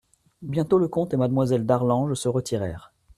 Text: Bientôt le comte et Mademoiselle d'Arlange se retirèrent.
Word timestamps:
Bientôt 0.41 0.79
le 0.79 0.87
comte 0.87 1.13
et 1.13 1.17
Mademoiselle 1.17 1.63
d'Arlange 1.63 2.15
se 2.15 2.27
retirèrent. 2.27 2.91